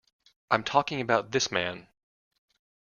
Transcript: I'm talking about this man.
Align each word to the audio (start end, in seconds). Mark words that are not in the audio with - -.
I'm 0.49 0.63
talking 0.63 0.99
about 0.99 1.29
this 1.29 1.51
man. 1.51 1.87